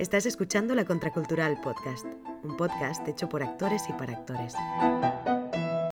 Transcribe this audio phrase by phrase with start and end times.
[0.00, 2.06] Estás escuchando La Contracultural Podcast,
[2.42, 4.54] un podcast hecho por actores y para actores.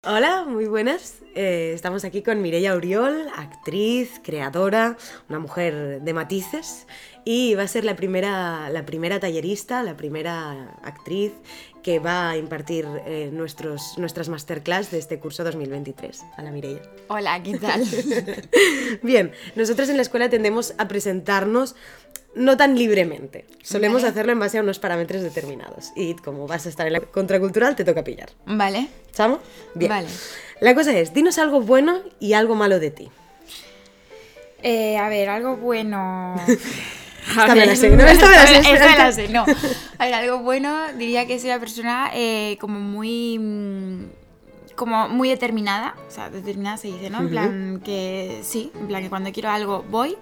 [0.06, 1.16] Hola, muy buenas.
[1.36, 4.96] Eh, estamos aquí con Mireia Uriol, actriz, creadora,
[5.28, 6.88] una mujer de matices
[7.26, 11.34] y va a ser la primera, la primera tallerista, la primera actriz
[11.84, 16.24] que va a impartir eh, nuestros, nuestras masterclass de este curso 2023.
[16.38, 16.82] Hola Mireia.
[17.10, 17.84] Hola, ¿qué tal?
[19.04, 21.76] Bien, nosotros en la escuela tendemos a presentarnos
[22.38, 23.46] no tan libremente.
[23.62, 24.12] Solemos Vale.
[24.12, 25.92] hacerlo en base a unos parámetros determinados.
[25.96, 28.30] Y como vas a estar en la contracultural, te toca pillar.
[28.46, 28.88] Vale.
[29.14, 29.40] ¿Chamo?
[29.76, 29.90] Bien.
[29.90, 30.08] Vale.
[30.62, 33.10] La cosa es, dinos algo bueno y algo malo de ti.
[34.64, 36.36] Eh, a ver, algo bueno.
[37.30, 38.06] Esta me la sé, ¿no?
[38.06, 38.98] Esta me la sé, Esta me espérate.
[39.04, 39.46] la sé, no.
[39.98, 44.08] A ver, algo bueno diría que soy una persona eh, como muy.
[44.78, 47.20] Como muy determinada, o sea, determinada se dice, ¿no?
[47.20, 50.16] En plan que sí, en plan que cuando quiero algo voy.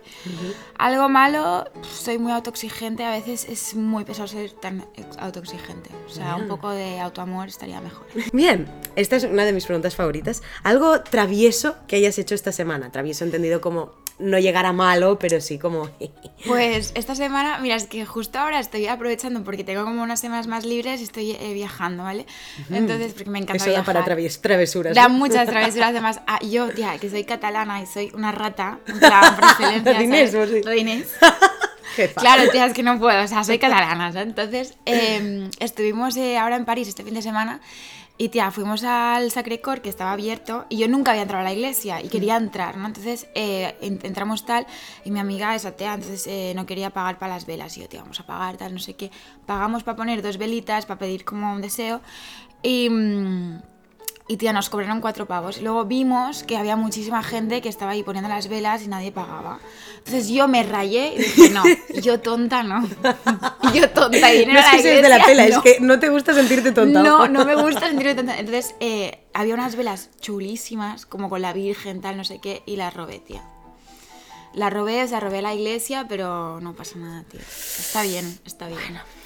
[0.77, 5.90] Algo malo, soy muy autoexigente, a veces es muy pesado ser tan ex- autoexigente.
[6.08, 8.07] O sea, un poco de autoamor estaría mejor.
[8.34, 10.41] Bien, esta es una de mis preguntas favoritas.
[10.63, 12.91] Algo travieso que hayas hecho esta semana.
[12.91, 15.90] Travieso entendido como no llegar a malo, pero sí como...
[16.48, 20.48] Pues esta semana, mira, es que justo ahora estoy aprovechando porque tengo como unas semanas
[20.48, 22.26] más libres y estoy eh, viajando, ¿ale?
[22.70, 23.85] Entonces, porque me encanta Eso da viajar.
[23.96, 24.96] para travies- travesuras.
[24.96, 25.16] Da ¿no?
[25.16, 26.22] muchas travesuras, además.
[26.27, 30.35] ah, yo, tía, que soy catalana y soy una rata, en plan, por excelencia, ¿sabes?
[30.35, 30.62] vos sí.
[30.63, 31.07] Lo de Inés.
[31.96, 32.21] Jefa.
[32.21, 34.27] Claro, tía, es que no puedo, o sea, soy catalana, ¿sabes?
[34.27, 37.62] Entonces, eh, estuvimos eh, ahora en París este fin de semana
[38.18, 41.43] y, tía, fuimos al Sacré Cœur, que estaba abierto, y yo nunca había entrado a
[41.43, 42.88] la iglesia y quería entrar, ¿no?
[42.88, 44.66] Entonces, eh, en- entramos tal,
[45.04, 47.90] y mi amiga es atea, entonces eh, no quería pagar para las velas, y yo,
[47.90, 49.12] tía, vamos a pagar, tal, no sé qué.
[49.46, 51.99] Pagamos para poner dos velitas, para pedir como un deseo,
[52.63, 52.90] y...
[52.90, 53.62] mm,
[54.27, 55.59] y tía, nos cobraron cuatro pavos.
[55.59, 59.12] Y luego vimos que había muchísima gente que estaba ahí poniendo las velas y nadie
[59.12, 59.59] pagaba.
[59.99, 61.63] Entonces yo me rayé y dije, no,
[62.01, 62.87] yo tonta no.
[63.73, 65.62] Yo tonta y No a es que seas de la pela, es no.
[65.62, 67.03] que no te gusta sentirte tonta.
[67.03, 68.38] No, no me gusta sentirme tonta.
[68.38, 72.77] Entonces eh, había unas velas chulísimas, como con la Virgen, tal, no sé qué, y
[72.77, 73.44] las robé, tía.
[74.55, 77.41] La robé, o sea, robé la iglesia, pero no pasa nada, tío.
[77.41, 78.79] Está bien, está bien.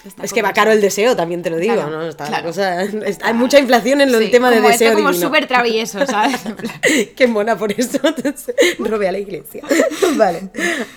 [0.03, 2.01] Está Es que va caro el deseo, también te lo digo, Claro, ¿no?
[2.07, 2.25] Está
[3.23, 6.39] hay mucha inflación en lo- tema de deseo como súper travieso, ¿sabes?
[7.15, 7.99] Qué mona por eso.
[8.03, 9.61] Entonces, robé a la iglesia.
[10.15, 10.49] Vale.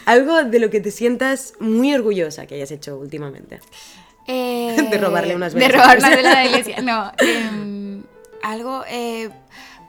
[0.06, 3.60] Algo de lo que te sientas muy orgullosa que hayas hecho últimamente.
[4.26, 5.72] Eh, De robarle unas De velas.
[5.82, 6.80] robar unas velas de la iglesia.
[6.80, 8.02] No, em,
[8.42, 8.84] algo.
[8.88, 9.28] eh,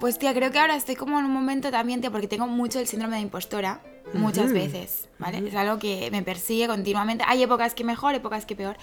[0.01, 2.79] pues, tía, creo que ahora estoy como en un momento también, tía, porque tengo mucho
[2.79, 3.79] el síndrome de impostora.
[4.13, 5.47] Muchas veces, ¿vale?
[5.47, 7.23] Es algo que me persigue continuamente.
[7.27, 8.77] Hay épocas que mejor, épocas que peor.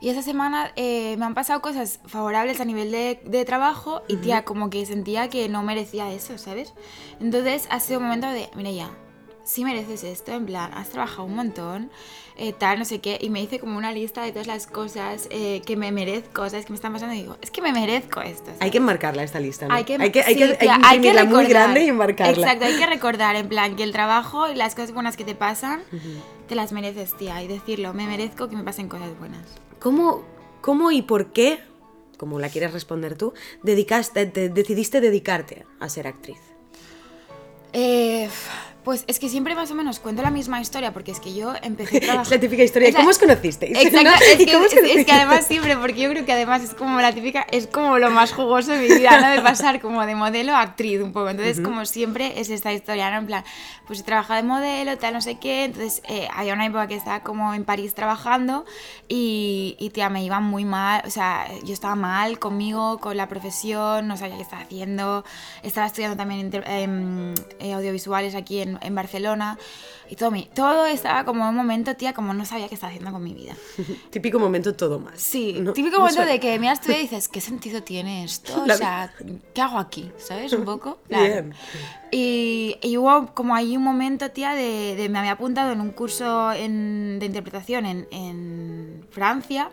[0.00, 4.16] Y esta semana eh, me han pasado cosas favorables a nivel de, de trabajo y,
[4.16, 6.74] tía, como que sentía que no merecía eso, ¿sabes?
[7.20, 8.90] Entonces ha sido un momento de, mira ya,
[9.44, 11.90] si mereces esto, en plan, has trabajado un montón,
[12.36, 15.28] eh, tal, no sé qué, y me hice como una lista de todas las cosas
[15.30, 16.64] eh, que me merezco, ¿sabes?
[16.66, 18.46] Que me están pasando y digo, es que me merezco esto.
[18.46, 18.60] ¿sabes?
[18.62, 19.74] Hay que enmarcarla esta lista, ¿no?
[19.74, 22.32] Hay que, hay que, hay sí, que, hay que imprimirla muy grande y enmarcarla.
[22.32, 25.34] Exacto, hay que recordar, en plan, que el trabajo y las cosas buenas que te
[25.34, 25.82] pasan,
[26.48, 29.46] te las mereces, tía, y decirlo, me merezco que me pasen cosas buenas.
[29.78, 30.22] ¿Cómo,
[30.62, 31.60] ¿Cómo y por qué,
[32.16, 36.38] como la quieres responder tú, dedicaste, te- decidiste dedicarte a ser actriz?
[37.72, 38.28] Eh,
[38.84, 41.52] pues es que siempre más o menos cuento la misma historia, porque es que yo
[41.62, 42.30] empecé trabajar...
[42.32, 42.92] la típica historia.
[42.92, 43.76] ¿Cómo os conocisteis?
[43.78, 44.14] Exacto, ¿No?
[44.14, 45.16] es, ¿Y que, cómo os es- es que conocisteis?
[45.18, 48.32] además siempre, porque yo creo que además es como la típica, es como lo más
[48.32, 49.30] jugoso de mi vida, ¿no?
[49.30, 51.30] De pasar como de modelo a actriz un poco.
[51.30, 53.18] Entonces, como siempre es esta historia, ¿no?
[53.18, 53.44] En plan,
[53.86, 55.64] pues he trabajado de modelo, tal, no sé qué.
[55.64, 58.64] Entonces, eh, había una época que estaba como en París trabajando
[59.08, 61.02] y, y, tía, me iba muy mal.
[61.06, 65.24] O sea, yo estaba mal conmigo, con la profesión, no sabía qué estaba haciendo.
[65.62, 69.58] Estaba estudiando también em, eh, audiovisuales aquí en, en Barcelona.
[70.10, 73.10] Y todo, mi- todo estaba como un momento, tía, como no sabía qué estaba haciendo
[73.10, 73.54] con mi vida.
[74.10, 75.14] Típico momento todo mal.
[75.18, 75.72] Sí, ¿no?
[75.72, 78.64] típico No momento suena- de que miras tú y dices, ¿qué sentido tiene esto?
[78.66, 79.14] La O sea,
[79.54, 80.10] ¿qué hago aquí?
[80.18, 80.52] ¿Sabes?
[80.52, 80.98] Un poco.
[81.08, 81.54] Bien.
[82.10, 85.90] Y, y hubo como ahí un momento, tía, de, de- me había apuntado en un
[85.90, 89.70] curso en- de interpretación en, en Francia,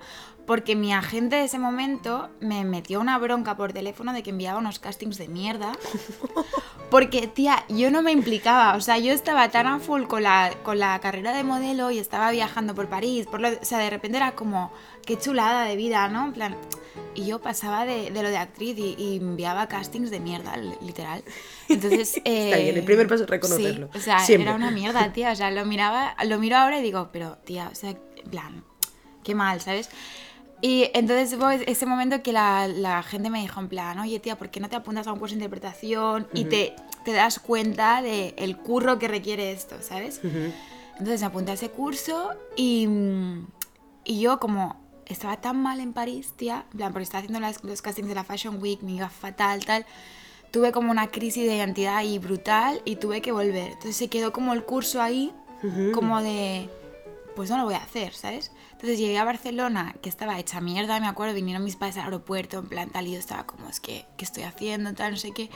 [0.48, 4.60] porque mi agente de ese momento me metió una bronca por teléfono de que enviaba
[4.60, 5.72] unos castings de mierda.
[6.92, 10.52] Porque, tía, yo no me implicaba, o sea, yo estaba tan a full con la,
[10.62, 13.90] con la carrera de modelo y estaba viajando por París, por lo, o sea, de
[13.90, 14.72] repente era como,
[15.06, 16.26] qué chulada de vida, ¿no?
[16.26, 16.58] En plan,
[17.16, 20.76] y yo pasaba de, de lo de actriz y, y enviaba castings de mierda, li-
[20.82, 21.24] literal.
[21.70, 23.90] Entonces, Está bien, el primer paso es reconocerlo.
[23.94, 24.50] Sí, o sea, Siempre.
[24.50, 27.70] era una mierda, tía, o sea, lo miraba, lo miro ahora y digo, pero, tía,
[27.72, 28.64] o sea, en plan,
[29.24, 29.90] qué mal, ¿sabes?
[30.62, 34.38] Y entonces hubo ese momento que la, la gente me dijo en plan, oye tía,
[34.38, 38.02] ¿por qué no te apuntas a un curso de interpretación y te, te das cuenta
[38.04, 40.22] del el curro que requiere esto, ¿sabes?
[40.94, 42.88] Entonces me apunté a ese curso y,
[44.04, 47.64] Y yo como estaba tan mal en París, tía, en plan, porque estaba haciendo las-
[47.64, 49.86] los castings de la Fashion Week, me iba fatal, tal,
[50.52, 53.68] tuve como una crisis de identidad ahí brutal y tuve que volver.
[53.70, 55.32] Entonces se quedó como el curso ahí,
[55.94, 56.70] como de,
[57.36, 58.52] pues no lo voy a hacer, ¿sabes?
[58.72, 62.60] Entonces llegué a Barcelona, que estaba hecha mierda, me acuerdo, vinieron mis padres al aeropuerto,
[62.60, 64.94] en plan tal, y yo estaba como, es que, ¿qué estoy haciendo?
[64.94, 65.50] Tal, no sé qué.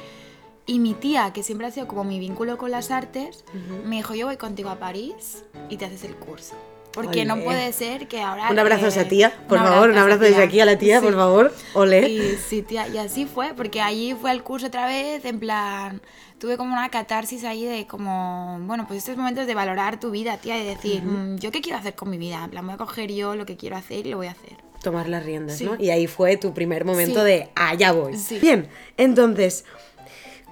[0.65, 3.45] Y mi tía, que siempre ha sido como mi vínculo con las artes,
[3.85, 6.55] me dijo, yo voy contigo a París y te haces el curso.
[6.95, 7.43] Porque no Olé.
[7.43, 8.49] puede ser que ahora...
[8.49, 10.77] Un abrazo a esa eh, tía, por un favor, un abrazo desde aquí a la
[10.77, 11.53] tía, por favor.
[11.73, 12.07] Ole.
[12.09, 16.01] Y sí, tía, y así fue, porque allí fue al curso otra vez, en plan,
[16.39, 20.37] tuve como una catarsis ahí de como, bueno, pues estos momentos de valorar tu vida,
[20.37, 22.41] tía, y decir, "Mm, ¿yo qué quiero hacer con mi vida?
[22.45, 24.53] En plan, voy a coger yo lo que quiero hacer y lo voy a hacer.
[24.81, 25.65] Tomar las riendas, Sí.
[25.65, 25.75] ¿no?
[25.79, 27.25] Y ahí fue tu primer momento Sí.
[27.25, 28.17] de allá voy.
[28.17, 28.39] Sí.
[28.39, 29.65] Bien, entonces,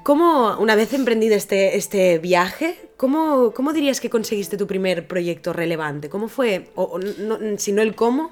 [0.03, 5.53] ¿cómo, una vez emprendido este, este viaje, ¿cómo, cómo dirías que conseguiste tu primer proyecto
[5.53, 6.09] relevante?
[6.09, 8.31] ¿Cómo fue, o, o no- si no el cómo,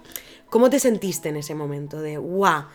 [0.49, 2.65] cómo te sentiste en ese momento de, wow,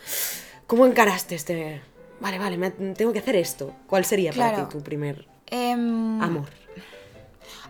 [0.67, 1.81] ¿cómo encaraste este,
[2.21, 3.73] vale, vale, me- tengo que hacer esto?
[3.87, 6.49] ¿Cuál sería para ti tu primer Em, amor?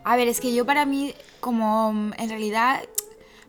[0.04, 2.82] A ver, es que yo para mí, como en realidad,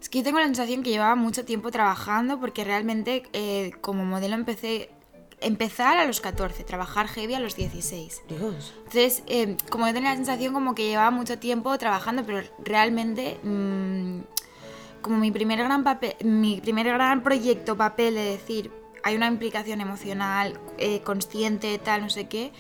[0.02, 4.06] es que yo tengo la sensación que llevaba mucho tiempo trabajando porque realmente eh, como
[4.06, 4.90] modelo empecé,
[5.40, 8.24] empezar a los 14, trabajar heavy a los 16.
[8.28, 8.74] Dios.
[8.78, 13.40] Entonces, eh, como yo tenía la sensación como que llevaba mucho tiempo trabajando, pero realmente,
[13.44, 14.22] mm,
[15.02, 18.72] como mi primer gran papel, mi primer gran proyecto papel de decir,
[19.04, 22.52] hay una implicación emocional, eh, consciente, tal, no sé qué,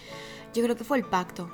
[0.53, 1.51] yo creo que fue el pacto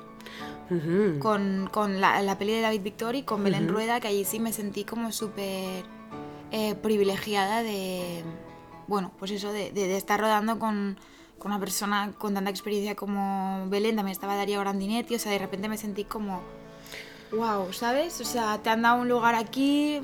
[1.20, 4.40] con, con la, la peli de David Victor y con Belén Rueda, que allí sí
[4.40, 5.84] me sentí como súper
[6.50, 8.22] eh, privilegiada de,
[8.88, 10.96] bueno, pues eso, de, de- de estar rodando con,
[11.38, 15.38] con una persona con tanta experiencia como Belén, también estaba Darío Grandinetti, o sea, de
[15.38, 16.40] repente me sentí como,
[17.32, 18.20] wow, ¿sabes?
[18.20, 20.00] O sea, te han dado un lugar aquí,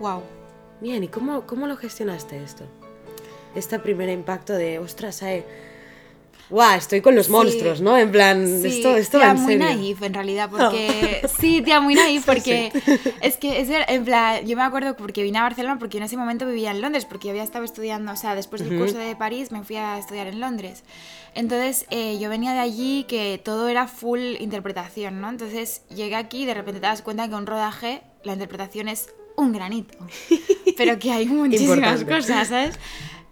[0.00, 0.22] wow.
[0.80, 2.64] Bien, ¿y cómo, cómo lo gestionaste esto?
[3.54, 5.44] Este primer impacto de, ostras, eh,
[6.50, 7.32] guau, estoy con los Sí.
[7.32, 7.96] monstruos, ¿no?
[7.98, 9.66] En plan, Sí, esto, esto tía, va en muy serio.
[9.66, 11.26] naif en realidad, porque...
[11.40, 12.70] Sí, tía, muy naif, porque
[13.20, 16.16] es que, es en plan, yo me acuerdo porque vine a Barcelona porque en ese
[16.16, 19.16] momento vivía en Londres, porque yo había estado estudiando, o sea, después del curso de
[19.16, 20.84] París me fui a estudiar en Londres.
[21.34, 25.28] Entonces, eh, yo venía de allí que todo era full interpretación, ¿no?
[25.28, 29.10] Entonces, llegué aquí y de repente te das cuenta que un rodaje, la interpretación es
[29.36, 29.98] un granito,
[30.78, 32.78] pero que hay muchísimas cosas, ¿sabes?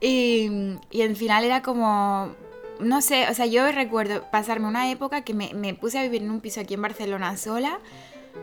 [0.03, 0.51] Y,
[0.91, 2.35] y al final era como,
[2.81, 6.23] no sé, o sea, yo recuerdo pasarme una época que me, me puse a vivir
[6.23, 7.81] en un piso aquí en Barcelona sola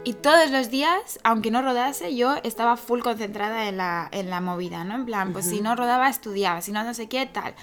[0.03, 4.41] y todos los días, aunque no rodase, yo estaba full concentrada en la, en la
[4.41, 4.95] movida, ¿no?
[4.95, 7.53] En plan, pues si no rodaba, estudiaba, si no, no sé qué, tal.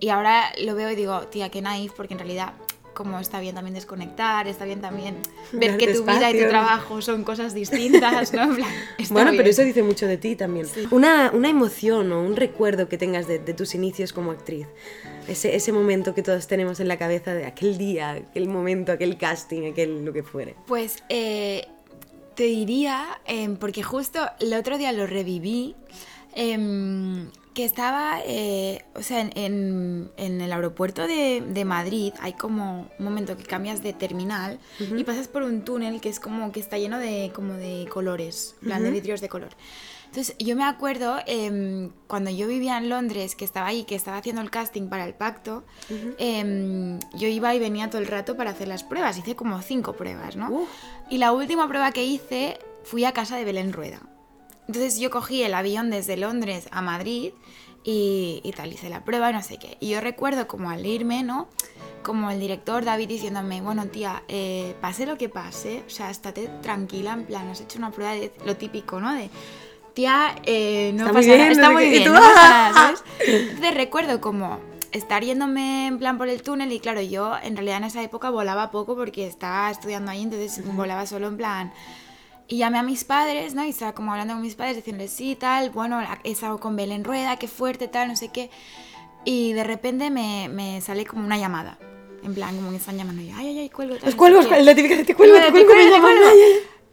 [0.00, 2.54] Y ahora lo veo y digo, tía, qué naif, porque en realidad,
[2.94, 5.16] como está bien también desconectar, está bien también
[5.52, 8.44] ver Darte que tu vida y tu trabajo son cosas distintas, ¿no?
[8.44, 8.70] En plan,
[9.10, 10.66] Bueno, pero eso dice mucho de ti también.
[10.90, 14.66] Una, una emoción o un recuerdo que tengas de, de tus inicios como actriz.
[15.28, 19.16] Ese, ese momento que todos tenemos en la cabeza de aquel día, aquel momento, aquel
[19.16, 20.54] casting, aquel lo que fuere.
[20.66, 21.66] Pues eh,
[22.34, 25.74] te diría, em, porque justo el otro día lo reviví,
[26.34, 32.34] em, que estaba, eh, o sea, en, en- en el aeropuerto de, de Madrid hay
[32.34, 34.60] como un momento que cambias de terminal
[35.00, 38.54] y pasas por un túnel que es como que está lleno de, como de colores,
[38.60, 39.50] de vidrios de color.
[40.04, 44.18] Entonces, yo me acuerdo em, cuando yo vivía en Londres, que estaba ahí, que estaba
[44.18, 45.64] haciendo el casting para el pacto,
[46.18, 49.18] em, yo iba y venía todo el rato para hacer las pruebas.
[49.18, 50.48] Hice como cinco pruebas, ¿no?
[51.10, 54.00] Y la última prueba que hice fui a casa de Belén Rueda.
[54.68, 57.32] Entonces yo cogí el avión desde Londres a Madrid
[57.84, 59.76] y, y tal, hice la prueba y no sé qué.
[59.80, 61.48] Y yo recuerdo como al irme, ¿no?
[62.02, 66.50] Como el director David diciéndome, bueno tía, eh, pase lo que pase, o sea, estate
[66.62, 69.12] tranquila, en plan, has hecho una prueba de lo típico, ¿no?
[69.14, 69.30] De,
[69.94, 72.48] tía, eh, no Está pasa bien, nada, está muy qué", y bien, tú, no pasa
[72.48, 73.04] nada, ¿sabes?
[73.26, 74.58] Entonces recuerdo como
[74.92, 78.30] estar yéndome en plan por el túnel y claro, yo en realidad en esa época
[78.30, 81.72] volaba poco porque estaba estudiando ahí, entonces volaba solo en plan...
[82.48, 83.64] Y llamé a mis padres, ¿no?
[83.64, 87.02] Y estaba como hablando con mis padres, diciéndoles, sí, tal, bueno, he estado con Belén
[87.02, 88.50] Rueda, qué fuerte, tal, no sé qué.
[89.24, 91.78] Y de repente me, me sale como una llamada.
[92.22, 93.22] En plan, como que están llamando.
[93.22, 93.96] Y yo, ay, ay, ay, cuelgo.
[93.96, 94.62] tal, cuelgos, sé qué.
[94.62, 96.36] la típica de te cuelgo, te cuelgo, me cuelgo, llaman, cuelgo.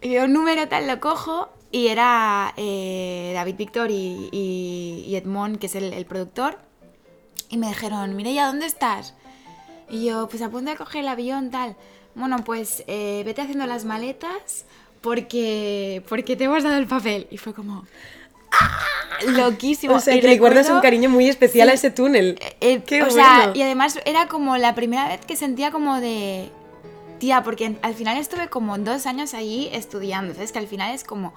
[0.02, 5.16] Y veo un número tal, lo cojo y era eh, David Victor y, y, y
[5.16, 6.60] Edmond, que es el, el productor.
[7.50, 9.16] Y me dijeron, Mireia, ¿dónde estás?
[9.90, 11.76] Y yo, pues a punto de coger el avión, tal.
[12.16, 14.66] Bueno, pues eh, vete haciendo las maletas
[15.04, 17.28] porque, porque te hemos dado el papel.
[17.30, 17.86] Y fue como...
[18.52, 18.80] ¡ah!
[19.28, 19.96] Loquísimo.
[19.96, 22.40] O sea, Y que le guardas un cariño muy especial a ese túnel.
[22.62, 26.50] eh, Qué o sea, y además era como la primera vez que sentía como de.
[27.24, 30.52] Tía, porque al final estuve como dos años allí estudiando, ¿sabes?
[30.52, 31.34] Que al final es como,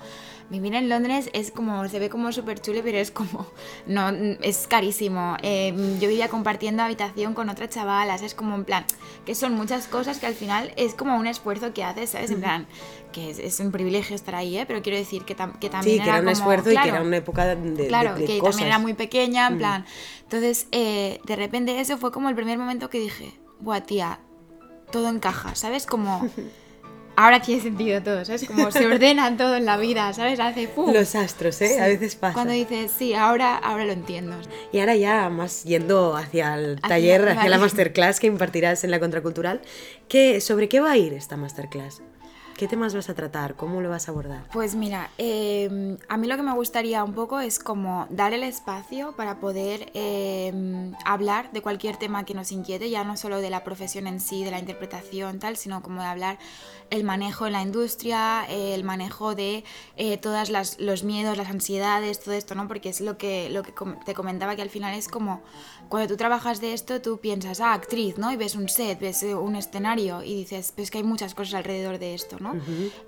[0.50, 3.46] vivir en Londres es como, se ve como súper chulo, pero es como,
[3.86, 4.08] no,
[4.42, 5.36] es carísimo.
[5.42, 8.84] Eh, yo vivía compartiendo habitación con otras chavalas, es como en plan,
[9.24, 12.32] que son muchas cosas que al final es como un esfuerzo que haces, ¿sabes?
[12.32, 12.66] En plan,
[13.12, 14.66] que es, un privilegio estar ahí, ¿eh?
[14.66, 17.18] Pero quiero decir que, que también sí, que era, un esfuerzo y que era una
[17.18, 19.86] época de, Claro, de, que también era muy pequeña, en plan.
[20.22, 24.18] Entonces, eh, de repente eso fue como el primer momento que dije, buah, tía,
[24.90, 25.86] todo encaja, ¿sabes?
[25.86, 26.28] Como...
[27.18, 28.44] Ahora tiene sentido todo, ¿sabes?
[28.44, 30.38] Como se ordena todo en la vida, ¿sabes?
[30.38, 30.92] Hace ¡pum!
[30.92, 31.80] Los astros, ¿eh?
[31.80, 32.34] A veces pasa.
[32.34, 34.36] Cuando dices, sí, ahora, ahora lo entiendo.
[34.70, 39.00] Y ahora ya más yendo hacia el taller, hacia la masterclass que impartirás en la
[39.00, 39.62] Contracultural,
[40.08, 42.02] ¿qué, ¿sobre qué va a ir esta masterclass?
[42.56, 43.54] ¿Qué temas vas a tratar?
[43.54, 44.44] ¿Cómo lo vas a abordar?
[44.50, 48.42] Pues mira, em, a mí lo que me gustaría un poco es como dar el
[48.42, 53.50] espacio para poder em, hablar de cualquier tema que nos inquiete, ya no solo de
[53.50, 56.38] la profesión en sí, de la interpretación tal, sino como de hablar
[56.88, 59.64] el manejo en la industria, el manejo de
[59.96, 62.68] eh, todos los miedos, las ansiedades, todo esto, ¿no?
[62.68, 63.74] Porque es lo que, lo que
[64.06, 65.42] te comentaba que al final es como
[65.88, 68.32] cuando tú trabajas de esto, tú piensas, ah, actriz, ¿no?
[68.32, 71.54] Y ves un set, ves eh, un escenario y dices, pues que hay muchas cosas
[71.54, 72.45] alrededor de esto, ¿no?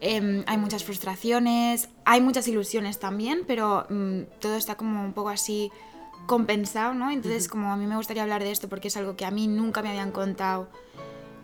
[0.01, 5.29] Em, hay muchas frustraciones, hay muchas ilusiones también, pero mm, todo está como un poco
[5.29, 5.71] así
[6.27, 7.11] compensado, ¿no?
[7.11, 9.47] Entonces, como a mí me gustaría hablar de esto porque es algo que a mí
[9.47, 10.69] nunca me habían contado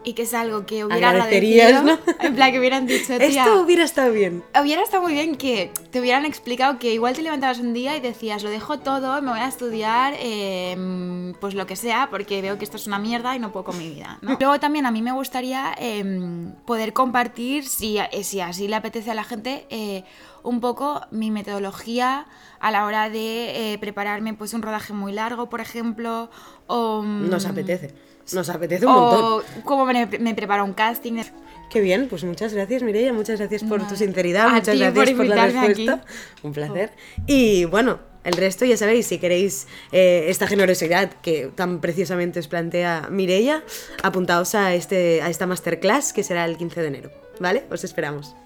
[0.04, 1.98] y que es algo que hubiera agradecido, ¿no?
[2.20, 3.26] En plan, que hubieran dicho, tía...
[3.26, 4.42] Esto hubiera estado bien.
[4.60, 8.00] Hubiera estado muy bien que te hubieran explicado que igual te levantabas un día y
[8.00, 12.58] decías, lo dejo todo, me voy a estudiar, em, pues lo que sea, porque veo
[12.58, 14.36] que esto es una mierda y no puedo con mi vida, ¿no?
[14.40, 19.10] Luego también a mí me gustaría em, poder compartir, si, eh, si así le apetece
[19.10, 20.04] a la gente, eh,
[20.42, 22.26] un poco mi metodología
[22.60, 26.30] a la hora de eh, prepararme pues un rodaje muy largo, por ejemplo,
[26.66, 27.02] o...
[27.02, 27.94] Nos apetece.
[28.32, 29.42] Nos apetece un montón.
[29.64, 31.22] cómo me, me preparo un casting.
[31.70, 35.46] Qué bien, pues muchas gracias Mireia, muchas gracias por tu sinceridad, muchas gracias por, la
[35.46, 36.04] respuesta.
[36.42, 36.92] Un placer.
[37.26, 42.48] Y bueno, el resto ya sabéis, si queréis eh, esta generosidad que tan preciosamente os
[42.48, 43.64] plantea Mireia,
[44.02, 47.64] apuntaos a, este, a esta masterclass que será el 15 de enero, ¿vale?
[47.70, 48.36] Os esperamos.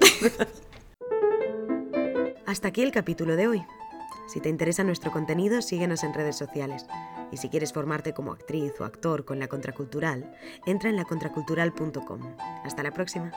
[2.46, 3.62] Hasta aquí el capítulo de hoy.
[4.32, 6.86] Si te interesa nuestro contenido, síguenos en redes sociales.
[7.34, 10.32] Y si quieres formarte como actriz o actor con la contracultural,
[10.66, 12.36] entra en lacontracultural.com.
[12.62, 13.32] Hasta la próxima.